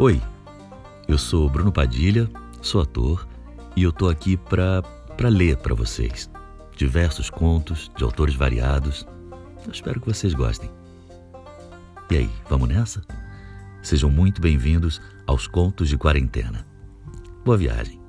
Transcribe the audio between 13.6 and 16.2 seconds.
Sejam muito bem-vindos aos Contos de